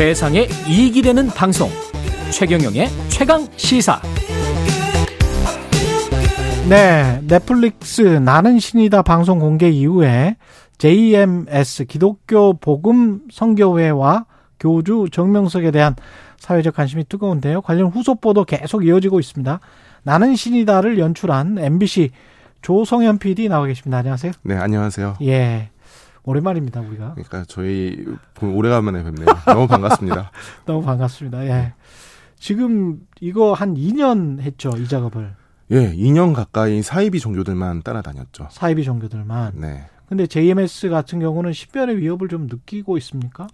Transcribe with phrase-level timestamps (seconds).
[0.00, 1.68] 세상에 이익이 되는 방송
[2.32, 4.00] 최경영의 최강 시사
[6.70, 10.36] 네, 넷플릭스 나는 신이다 방송 공개 이후에
[10.78, 14.24] JMS 기독교 복음 성교회와
[14.58, 15.94] 교주 정명석에 대한
[16.38, 17.60] 사회적 관심이 뜨거운데요.
[17.60, 19.60] 관련 후속 보도 계속 이어지고 있습니다.
[20.02, 22.12] 나는 신이다를 연출한 MBC
[22.62, 23.98] 조성현 PD 나와 계십니다.
[23.98, 24.32] 안녕하세요.
[24.44, 25.16] 네, 안녕하세요.
[25.24, 25.68] 예.
[26.24, 27.14] 오랜만입니다, 우리가.
[27.14, 28.04] 그러니까 저희
[28.40, 29.26] 오래간만에 뵙네요.
[29.46, 30.30] 너무 반갑습니다.
[30.66, 31.46] 너무 반갑습니다.
[31.46, 31.74] 예.
[32.38, 35.34] 지금 이거 한 2년 했죠, 이 작업을.
[35.72, 38.48] 예, 2년 가까이 사이비 종교들만 따라다녔죠.
[38.50, 39.52] 사이비 종교들만.
[39.56, 39.86] 네.
[40.08, 43.46] 근데 JMS 같은 경우는 신변의 위협을 좀 느끼고 있습니까?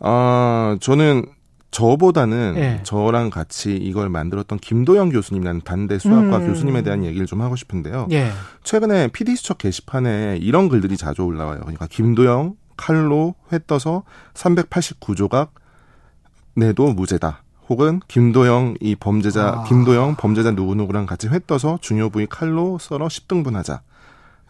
[0.00, 1.26] 아, 저는
[1.72, 2.80] 저보다는 예.
[2.84, 6.46] 저랑 같이 이걸 만들었던 김도영 교수님이라는 단대 수학과 음.
[6.46, 8.06] 교수님에 대한 얘기를 좀 하고 싶은데요.
[8.12, 8.30] 예.
[8.62, 11.60] 최근에 PD수첩 게시판에 이런 글들이 자주 올라와요.
[11.60, 15.48] 그러니까 김도영 칼로 회 떠서 389조각
[16.54, 17.42] 내도 무죄다.
[17.68, 19.64] 혹은 김도영 이 범죄자 아.
[19.64, 23.80] 김도영 범죄자 누구누구랑 같이 회 떠서 중요 부위 칼로 썰어 10등분하자.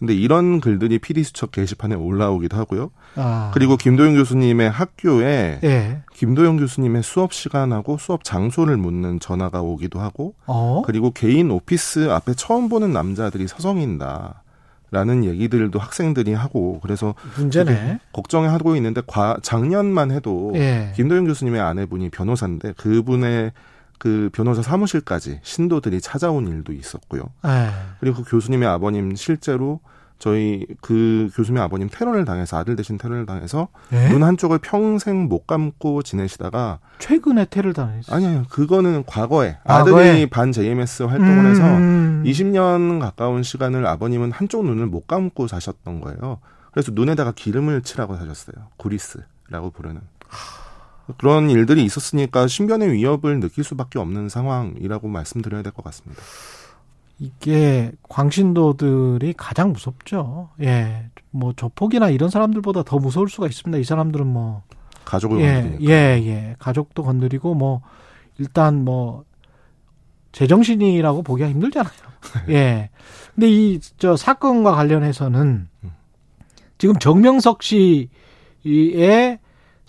[0.03, 2.91] 근데 이런 글들이 PD수첩 게시판에 올라오기도 하고요.
[3.15, 3.53] 아.
[3.55, 6.03] 그리고 김도영 교수님의 학교에 예.
[6.13, 10.83] 김도영 교수님의 수업 시간하고 수업 장소를 묻는 전화가 오기도 하고 어?
[10.85, 14.43] 그리고 개인 오피스 앞에 처음 보는 남자들이 서성인다.
[14.91, 18.01] 라는 얘기들도 학생들이 하고 그래서 문제네.
[18.13, 20.93] 걱정하고 있는데 과, 작년만 해도 예.
[20.97, 23.53] 김도영 교수님의 아내분이 변호사인데 그분의
[24.03, 27.23] 그 변호사 사무실까지 신도들이 찾아온 일도 있었고요.
[27.47, 27.71] 예.
[28.01, 29.79] 그리고 그 교수님의 아버님 실제로
[30.19, 34.09] 저희 그 교수님의 아버님 테러를 당해서 아들 대신 테러를 당해서 예?
[34.09, 38.17] 눈 한쪽을 평생 못 감고 지내시다가 최근에 테러를 당했어요.
[38.17, 40.11] 아니 아니요 그거는 과거에 과거에?
[40.11, 42.25] 아들이 반 JMS 활동을 해서 음.
[42.27, 46.41] 20년 가까운 시간을 아버님은 한쪽 눈을 못 감고 사셨던 거예요.
[46.73, 48.67] 그래서 눈에다가 기름을 칠하고 사셨어요.
[48.79, 50.01] 구리스라고 부르는.
[51.19, 56.23] 그런 일들이 있었으니까 신변의 위협을 느낄 수밖에 없는 상황이라고 말씀드려야 될 것 같습니다.
[57.19, 60.51] 이게 광신도들이 가장 무섭죠.
[60.63, 61.07] 예.
[61.31, 63.79] 뭐 조폭이나 이런 사람들보다 더 무서울 수가 있습니다.
[63.79, 64.63] 이 사람들은 뭐
[65.05, 65.93] 가족을 예, 건드리니까.
[65.93, 66.57] 예, 예.
[66.59, 67.81] 가족도 건드리고 뭐
[68.39, 69.25] 일단 뭐
[70.33, 71.93] 제정신이라고 보기가 힘들잖아요.
[72.51, 72.91] 예.
[73.35, 75.69] 근데 이 저 사건과 관련해서는
[76.79, 79.39] 지금 정명석 씨의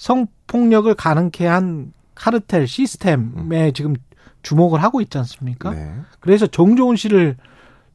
[0.03, 3.96] 성폭력을 가능케 한 카르텔 시스템에 지금
[4.41, 5.72] 주목을 하고 있지 않습니까?
[5.72, 5.94] 네.
[6.19, 7.38] 그래서 정조은 씨를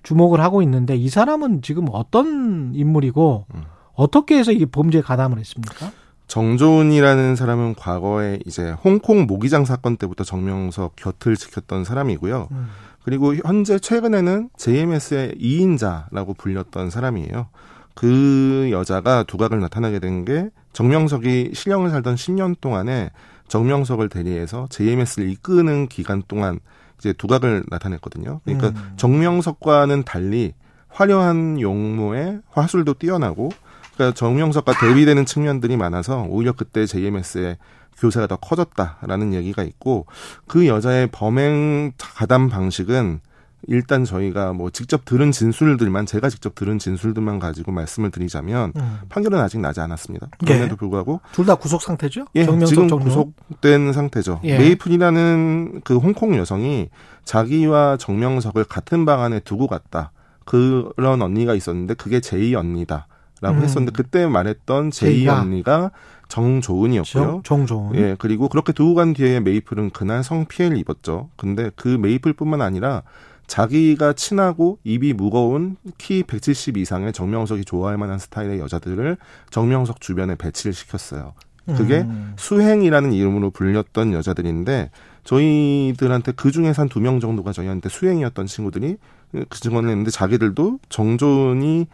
[0.03, 3.63] 주목을 하고 있는데 이 사람은 지금 어떤 인물이고 음.
[3.93, 5.93] 어떻게 해서 이 범죄에 가담을 했습니까?
[6.29, 12.49] 정조은이라는 사람은 과거에 이제 홍콩 모기장 사건 때부터 정명석 곁을 지켰던 사람이고요.
[12.51, 12.69] 음.
[13.03, 17.49] 그리고 현재 최근에는 JMS의 2인자라고 불렸던 사람이에요.
[17.95, 20.49] 그 여자가 두각을 나타나게 된 게
[20.79, 23.11] 정명석이 실형을 살던 10년 동안에
[23.49, 26.61] 정명석을 대리해서 JMS를 이끄는 기간 동안
[26.99, 28.41] 이제 두각을 나타냈거든요.
[28.45, 28.93] 그러니까 음.
[28.97, 30.55] 정명석과는 달리
[30.87, 33.49] 화려한 용모에 화술도 뛰어나고
[33.95, 37.57] 그러니까 정명석과 대비되는 측면들이 많아서 오히려 그때 JMS의
[37.99, 40.07] 교세가 더 커졌다라는 얘기가 있고
[40.47, 43.19] 그 여자의 범행 가담 방식은
[43.67, 48.99] 일단 저희가 뭐 직접 들은 진술들만 제가 직접 들은 진술들만 가지고 말씀을 드리자면 음.
[49.09, 50.29] 판결은 아직 나지 않았습니다.
[50.43, 50.47] 예.
[50.47, 52.27] 그럼에도 불구하고 둘 다 구속 상태죠?
[52.37, 52.99] 예, 지금 정도.
[52.99, 54.41] 구속된 상태죠.
[54.45, 54.59] 예.
[54.59, 56.89] 메이플이라는 그 홍콩 여성이
[57.25, 60.13] 자기와 정명석을 같은 방 안에 두고 갔다.
[60.45, 63.07] 그런 언니가 있었는데 그게 제이 언니다
[63.41, 63.63] 라고 음.
[63.65, 65.41] 했었는데 그때 말했던 제이 제이가.
[65.43, 65.91] 언니가
[66.29, 67.23] 정조은이었고요.
[67.25, 67.97] 정, 정종훈.
[67.97, 71.29] 예, 그리고 그렇게 두고 간 뒤에 메이플은 그날 성피해를 입었죠.
[71.37, 73.03] 근데 그 메이플뿐만 아니라
[73.49, 79.17] 자기가 친하고 입이 무거운 키 170 이상의 정명석이 좋아할 만한 스타일의 여자들을
[79.51, 81.33] 정명석 주변에 배치를 시켰어요.
[81.77, 82.33] 그게 음.
[82.39, 84.91] 수행이라는 이름으로 불렸던 여자들인데
[85.25, 88.97] 저희들한테 그 중에서 한 두 명 정도가 저희한테 수행이었던 친구들이
[89.33, 91.87] 그 증언을 했는데 자기들도 정조은이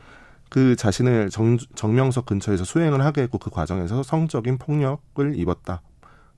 [0.48, 5.82] 그 자신을 정, 정명석 근처에서 수행을 하게 했고 그 과정에서 성적인 폭력을 입었다.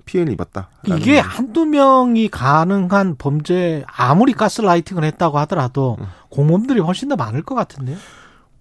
[0.07, 0.71] 피해를 입었다.
[0.87, 6.07] 이게 한두 명이 가능한 범죄 아무리 가스라이팅을 했다고 하더라도 음.
[6.31, 7.99] 공범들이 훨씬 더 많을 것 같은데요.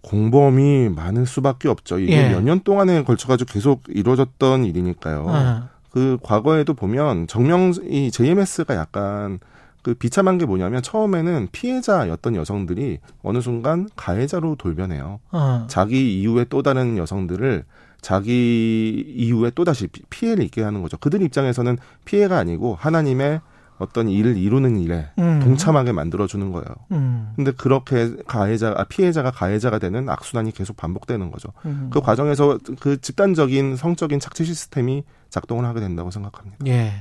[0.02, 2.00] 공범이 많을 수밖에 없죠.
[2.00, 2.30] 이게 예.
[2.30, 5.26] 몇년 동안에 걸쳐 가지고 계속 이루어졌던 일이니까요.
[5.30, 5.76] 예.
[5.90, 9.40] 그 과거에도 보면 정명 이 JMS가 약간
[9.82, 15.20] 그 비참한 게 뭐냐면 처음에는 피해자였던 여성들이 어느 순간 가해자로 돌변해요.
[15.32, 15.68] 어.
[15.70, 17.64] 자기 이후에 또 다른 여성들을
[18.02, 20.98] 자기 이후에 또 다시 피해를 입게 하는 거죠.
[20.98, 23.42] 그들 입장에서는 피해가 아니고 하나님의
[23.78, 25.42] 어떤 일을 이루는 일에 음.
[25.44, 26.66] 동참하게 만들어주는 거예요.
[26.92, 27.34] 음.
[27.36, 31.50] 근데 그렇게 가해자, 아, 피해자가 가해자가 되는 악순환이 계속 반복되는 거죠.
[31.66, 31.90] 음.
[31.92, 36.66] 그 과정에서 그 집단적인 성적인 착취 시스템이 작동을 하게 된다고 생각합니다.
[36.68, 36.94] 예.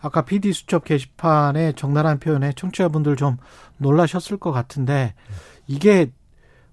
[0.00, 3.36] 아까 PD 수첩 게시판에 적나라한 표현에 청취자분들 좀
[3.78, 5.14] 놀라셨을 것 같은데
[5.68, 6.10] 이게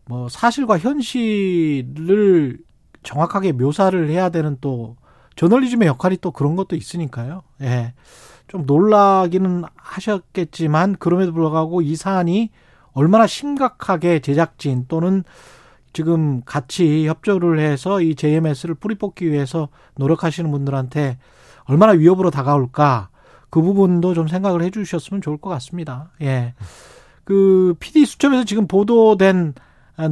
[0.05, 2.57] 뭐 사실과 현실을
[3.03, 4.95] 정확하게 묘사를 해야 되는 또
[5.35, 7.43] 저널리즘의 역할이 또 그런 것도 있으니까요.
[7.61, 7.93] 예.
[8.47, 12.51] 좀 놀라기는 하셨겠지만 그럼에도 불구하고 이 사안이
[12.93, 15.23] 얼마나 심각하게 제작진 또는
[15.91, 21.17] 지금 같이 협조를 해서 이 JMS를 뿌리 뽑기 위해서 노력하시는 분들한테
[21.65, 23.09] 얼마나 위협으로 다가올까
[23.49, 26.11] 그 부분도 좀 생각을 해 주셨으면 좋을 것 같습니다.
[26.21, 26.53] 예.
[27.23, 29.53] 그 PD 수첩에서 지금 보도된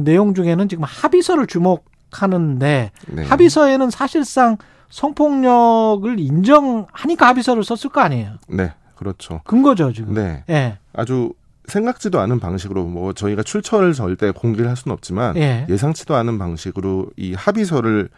[0.00, 3.24] 내용 중에는 지금 합의서를 주목 하는데 네.
[3.24, 4.56] 합의서에는 사실상
[4.90, 8.34] 성폭력을 인정하니까 합의서를 썼을 거 아니에요.
[8.48, 9.40] 네, 그렇죠.
[9.44, 10.14] 근거죠, 지금.
[10.14, 10.78] 네, 예.
[10.92, 11.32] 아주
[11.66, 15.66] 생각지도 않은 방식으로 뭐 저희가 출처를 절대 공개를 할 수는 없지만 예.
[15.68, 18.08] 예상치도 않은 방식으로 이 합의서를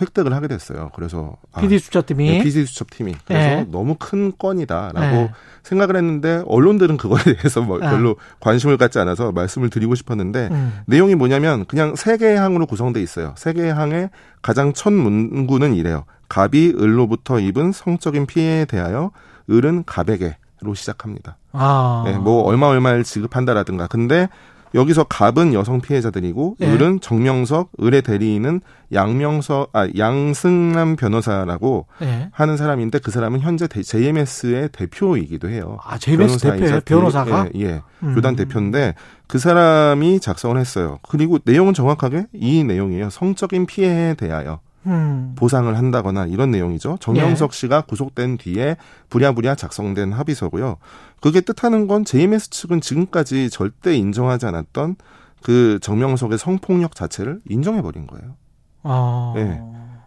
[0.00, 0.90] 획득을 하게 됐어요.
[0.94, 3.66] 그래서 아, PD 수첩팀이 네, PD 수첩 팀이 그래서 예.
[3.70, 5.30] 너무 큰 건이다라고 예.
[5.62, 7.90] 생각을 생각을 했는데 언론들은 그거에 대해서 뭐 아.
[7.90, 10.80] 별로 관심을 갖지 않아서 말씀을 드리고 싶었는데 음.
[10.86, 13.34] 내용이 뭐냐면 그냥 세 개의 항으로 구성돼 있어요.
[13.36, 14.10] 세 개의 항의
[14.42, 16.04] 가장 첫 문구는 이래요.
[16.28, 19.12] 갑이 을로부터 입은 성적인 피해에 대하여
[19.50, 21.36] 을은 갑에게로 시작합니다.
[21.52, 22.02] 아.
[22.06, 23.86] 네, 뭐 얼마 얼마를 지급한다라든가.
[23.86, 24.28] 근데
[24.74, 26.66] 여기서 갑은 여성 피해자들이고 예.
[26.72, 28.60] 을은 정명석, 을의 대리인은
[28.92, 32.28] 양명석, 아 양승남 변호사라고 예.
[32.32, 35.78] 하는 사람인데 그 사람은 현재 대- JMS의 대표이기도 해요.
[35.84, 36.18] 아, 대표예요?
[36.26, 37.48] 변호사이자 변호사가?
[37.56, 37.82] 예, 예.
[38.02, 38.14] 음.
[38.14, 38.94] 교단 대표인데
[39.26, 40.98] 그 사람이 작성을 했어요.
[41.08, 43.10] 그리고 내용은 정확하게 이 내용이에요.
[43.10, 45.32] 성적인 피해에 대하여 음.
[45.36, 46.98] 보상을 한다거나 이런 내용이죠.
[47.00, 47.56] 정영석 예.
[47.56, 48.76] 씨가 구속된 뒤에
[49.08, 50.76] 부랴부랴 작성된 합의서고요.
[51.20, 54.96] 그게 뜻하는 건 JMS 측은 지금까지 절대 인정하지 않았던
[55.42, 58.36] 그 정명석의 성폭력 자체를 인정해버린 거예요.
[58.82, 59.34] 아.
[59.36, 59.60] 예.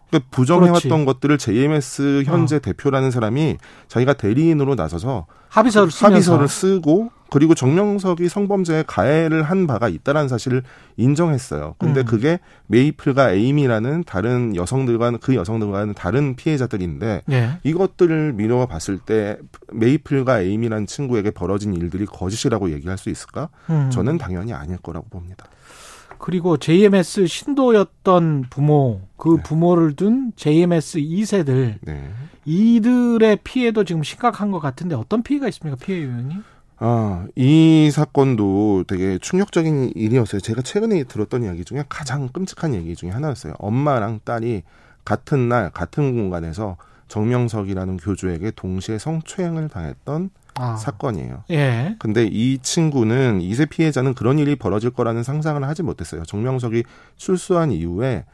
[0.09, 1.06] 그러니까 부정해왔던 그렇지.
[1.06, 3.57] 것들을 JMS 현재 대표라는 사람이
[3.88, 10.63] 자기가 대리인으로 나서서 합의서를 합의서를 쓰고 그리고 정명석이 성범죄에 가해를 한 바가 있다라는 사실을
[10.95, 11.75] 인정했어요.
[11.77, 12.06] 근데 음.
[12.06, 17.59] 그게 메이플과 에이미라는 다른 여성들과는 그 여성들과는 다른 피해자들인데 예.
[17.63, 19.38] 이것들을 미뤄 봤을 때
[19.74, 23.50] 메이플과 에이미라는 친구에게 벌어진 일들이 거짓이라고 얘기할 수 있을까?
[23.69, 23.89] 음.
[23.92, 25.45] 저는 당연히 아닐 거라고 봅니다.
[26.19, 29.44] 그리고 JMS 신도였던 부모, 그 네.
[29.44, 32.10] 부모를 둔 JMS 2세들 네.
[32.46, 35.78] 이들의 피해도 지금 심각한 것 같은데 어떤 피해가 있습니까?
[35.84, 36.36] 피해 요인이?
[36.80, 40.42] 아, 이 사건도 되게 충격적인 일이었어요.
[40.42, 43.54] 제가 최근에 들었던 이야기 중에 가장 끔찍한 얘기 중에 하나였어요.
[43.58, 44.64] 엄마랑 딸이
[45.04, 46.78] 같은 날, 같은 공간에서
[47.08, 50.75] 정명석이라는 교주에게 동시에 성추행을 당했던 아.
[50.75, 51.44] 사건이에요.
[51.51, 51.95] 예.
[52.00, 56.24] 근데 이 친구는 이세 피해자는 그런 일이 벌어질 거라는 상상을 하지 못했어요.
[56.24, 56.83] 정명석이
[57.15, 58.25] 출소한 이후에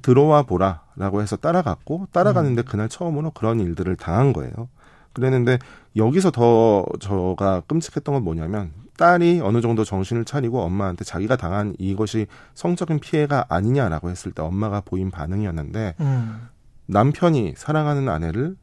[0.00, 4.68] 들어와 보라라고 해서 따라갔고 따라가는데 그날 처음으로 그런 일들을 당한 거예요.
[5.12, 5.58] 그랬는데
[5.96, 12.26] 여기서 더 저가 끔찍했던 건 뭐냐면 딸이 어느 정도 정신을 차리고 엄마한테 자기가 당한 이것이
[12.54, 16.48] 성적인 피해가 아니냐라고 했을 때 엄마가 보인 반응이었는데 음.
[16.86, 18.56] 남편이 사랑하는 아내를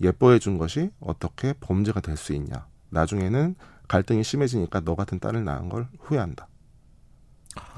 [0.00, 2.66] 예뻐해 준 것이 어떻게 범죄가 될 수 있냐.
[2.90, 3.54] 나중에는
[3.88, 6.48] 갈등이 심해지니까 너 같은 딸을 낳은 걸 후회한다.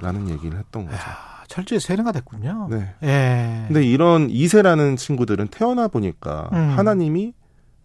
[0.00, 0.96] 라는 얘기를 했던 거죠.
[0.98, 2.68] 아, 철저히 세뇌가 됐군요.
[2.70, 2.94] 네.
[3.02, 3.64] 예.
[3.66, 6.74] 근데 이런 이세라는 친구들은 태어나 보니까 음.
[6.76, 7.32] 하나님이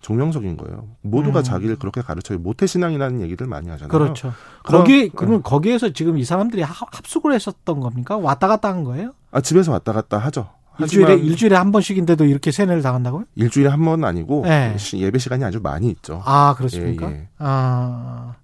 [0.02, 0.90] 종명석인 거예요.
[1.02, 1.44] 모두가 음.
[1.44, 2.40] 자기를 그렇게 가르쳐요.
[2.40, 3.90] 모태 신앙이라는 얘기들 많이 하잖아요.
[3.98, 4.34] 그렇죠.
[4.64, 8.18] 그럼- 거기 그러면 거기에서 지금 이 사람들이 합- 합숙을 했었던 겁니까?
[8.18, 9.14] 왔다 갔다 한 거예요?
[9.32, 10.50] 아, 집에서 왔다 갔다 하죠.
[10.80, 13.26] 일주일에 일주일에 한 번씩인데도 이렇게 세뇌를 당한다고요?
[13.36, 14.76] 일주일에 한 번은 아니고 네.
[14.78, 16.22] 시- 예배 시간이 아주 많이 있죠.
[16.26, 17.10] 아 그렇습니까?
[17.10, 17.28] 예, 예.
[17.40, 18.36] 아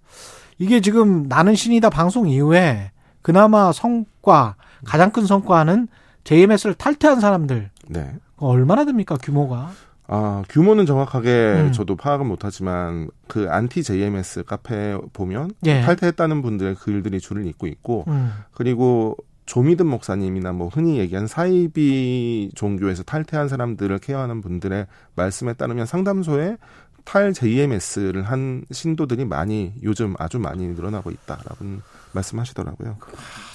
[0.58, 5.88] 이게 지금 나는 신이다 방송 이후에 그나마 성과 가장 큰 성과는
[6.24, 8.14] JMS를 탈퇴한 사람들 네.
[8.38, 9.72] 얼마나 됩니까 규모가?
[10.08, 11.30] 아, 규모는 정확하게
[11.68, 11.72] 음.
[11.72, 15.82] 저도 파악은 못하지만 그 안티 JMS 카페 보면 예.
[15.82, 18.32] 탈퇴했다는 분들의 글들이 줄을 잇고 있고 음.
[18.52, 19.16] 그리고
[19.54, 26.58] 조미든 목사님이나 뭐 흔히 얘기한 사이비 종교에서 탈퇴한 사람들을 케어하는 분들의 말씀에 따르면 상담소에
[27.04, 31.66] 탈 JMS를 한 신도들이 많이 요즘 아주 많이 늘어나고 있다라고
[32.14, 32.98] 말씀하시더라고요.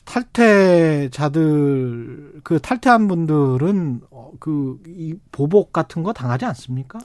[0.05, 1.41] 탈퇴자들
[2.45, 7.01] 그 탈퇴한 분들은 어, 그이 보복 같은 거 당하지 않습니까?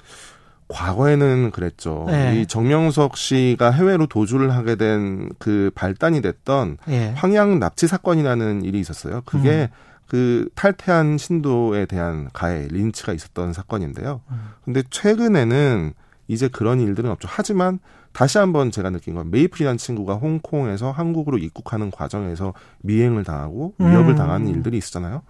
[0.68, 2.06] 과거에는 그랬죠.
[2.08, 2.40] 네.
[2.42, 7.14] 이 정명석 씨가 해외로 도주를 하게 된 그 발단이 됐던 예.
[7.16, 9.22] 황양 납치 사건이라는 일이 있었어요.
[9.26, 9.76] 그게 음.
[10.08, 14.22] 그 탈퇴한 신도에 대한 가해, 린치가 있었던 사건인데요.
[14.30, 14.50] 음.
[14.64, 15.94] 근데 최근에는
[16.28, 17.28] 이제 그런 일들은 없죠.
[17.30, 17.80] 하지만
[18.12, 24.16] 다시 한번 제가 느낀 건 메이플이라는 친구가 홍콩에서 한국으로 입국하는 과정에서 미행을 당하고 위협을 음.
[24.16, 25.24] 당하는 일들이 있었잖아요.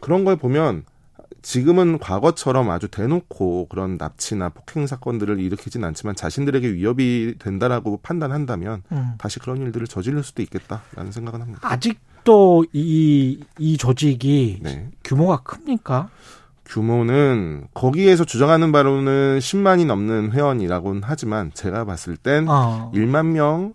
[0.00, 0.84] 그런 걸 보면
[1.42, 9.12] 지금은 과거처럼 아주 대놓고 그런 납치나 폭행 사건들을 일으키진 않지만 자신들에게 위협이 된다라고 판단한다면 음.
[9.18, 11.60] 다시 그런 일들을 저지를 수도 있겠다라는 생각은 합니다.
[11.62, 14.90] 아직도 이, 이 조직이 네.
[15.04, 16.08] 규모가 큽니까?
[16.64, 22.92] 규모는 거기에서 주장하는 바로는 10만이 넘는 회원이라고는 하지만 제가 봤을 땐 어.
[22.94, 23.72] 1만 명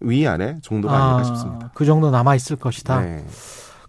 [0.00, 1.70] 위아래 정도가 아, 닐까 싶습니다.
[1.74, 3.00] 그 정도 남아 있을 것이다.
[3.00, 3.24] 네.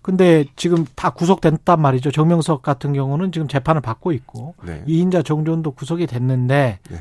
[0.02, 2.12] 근데 지금 다 구속됐단 말이죠.
[2.12, 4.84] 정명석 같은 경우는 지금 재판을 받고 있고 네.
[4.88, 6.98] 이인자 정조원도 구속이 됐는데 네.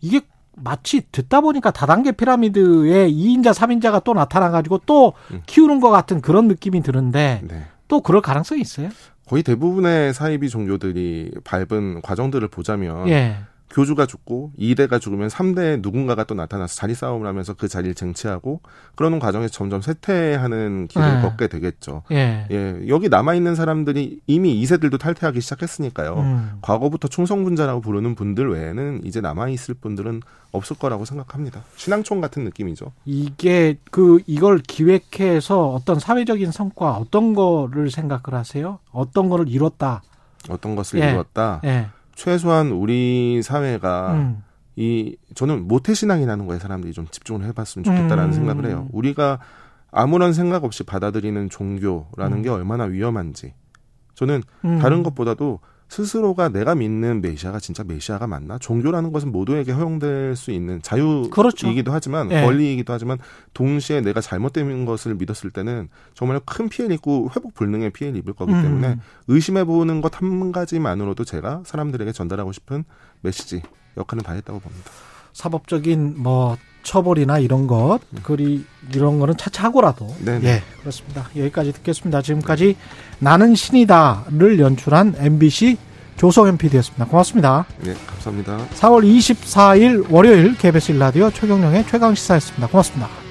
[0.00, 0.20] 이게
[0.54, 5.42] 마치 듣다 보니까 다단계 피라미드에 2인자, 3인자가 또 나타나가지고 또 음.
[5.46, 7.64] 키우는 것 같은 그런 느낌이 드는데 네.
[7.88, 8.90] 또 그럴 가능성이 있어요?
[9.26, 13.36] 거의 대부분의 사이비 종교들이 밟은 과정들을 보자면 예.
[13.70, 18.60] 교주가 죽고 2대가 죽으면 3대 누군가가 또 나타나서 자리 싸움을 하면서 그 자리를 쟁취하고
[18.96, 21.22] 그러는 과정에서 점점 쇠퇴하는 길을 네.
[21.22, 22.02] 걷게 되겠죠.
[22.10, 22.46] 예.
[22.50, 26.14] 예, 여기 남아 있는 사람들이 이미 2세들도 탈퇴하기 시작했으니까요.
[26.14, 26.50] 음.
[26.62, 30.22] 과거부터 충성군자라고 부르는 분들 외에는 이제 남아 있을 분들은
[30.52, 31.62] 없을 거라고 생각합니다.
[31.76, 32.92] 신앙촌 같은 느낌이죠.
[33.04, 38.80] 이게 그 이걸 기획해서 어떤 사회적인 성과 어떤 거를 생각을 하세요?
[38.90, 40.02] 어떤 거를 이뤘다.
[40.48, 41.10] 어떤 것을 예.
[41.10, 41.60] 이루었다.
[41.64, 41.88] 예.
[42.20, 44.42] 최소한 우리 사회가 음.
[44.76, 48.32] 이 저는 모태 신앙이라는 거에 사람들이 좀 집중을 해봤으면 좋겠다라는 음.
[48.32, 48.88] 생각을 해요.
[48.92, 49.38] 우리가
[49.90, 52.42] 아무런 생각 없이 받아들이는 종교라는 음.
[52.42, 53.54] 게 얼마나 위험한지
[54.12, 54.78] 저는 음.
[54.80, 58.58] 다른 것보다도 스스로가 내가 믿는 메시아가 진짜 메시아가 맞나?
[58.58, 61.66] 종교라는 것은 모두에게 허용될 수 있는 자유이기도 그렇죠.
[61.88, 62.42] 하지만 예.
[62.42, 63.18] 권리이기도 하지만
[63.52, 68.52] 동시에 내가 잘못된 것을 믿었을 때는 정말 큰 피해를 입고 회복 불능의 피해를 입을 거기
[68.52, 68.62] 음.
[68.62, 72.84] 때문에 의심해 보는 것 한 가지만으로도 제가 사람들에게 전달하고 싶은
[73.22, 73.62] 메시지
[73.96, 74.90] 역할은 다 했다고 봅니다.
[75.32, 80.48] 사법적인 뭐 처벌이나 이런 것, 그리 이런 거는 차차하고라도 네네.
[80.48, 81.28] 예 그렇습니다.
[81.36, 82.22] 여기까지 듣겠습니다.
[82.22, 82.76] 지금까지
[83.18, 85.76] 나는 신이다를 연출한 MBC
[86.16, 87.06] 조성현 PD였습니다.
[87.06, 87.64] 고맙습니다.
[87.82, 88.58] 네, 감사합니다.
[88.74, 92.66] 4월 24일 월요일 KBS 일라디오 최경령의 최강 시사였습니다.
[92.66, 93.29] 고맙습니다.